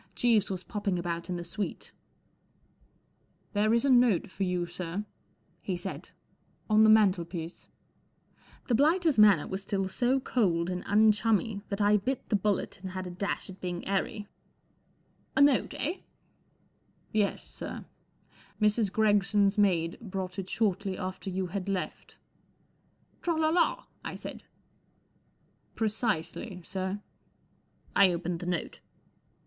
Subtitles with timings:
[0.15, 1.91] Jeeves was popping about in the suite*
[3.51, 5.05] 1 There is a note for you* sir*"
[5.61, 6.09] he said*
[6.65, 7.69] 1 on the mantelpiece*"
[8.67, 12.93] The blighter's manner was still so cold and unchummy that I bit the bullet and
[12.93, 14.27] had a dash at being airy*
[14.79, 15.97] * A note* eh?"
[16.83, 17.85] '* Yes* sir*
[18.59, 18.91] Mrs.
[18.91, 22.17] Gregson's maid brought it shortly after you had left.'"
[23.19, 24.45] h Tra lada!" I said."
[25.75, 27.01] Precisely, sir."
[27.95, 28.79] I opened the note.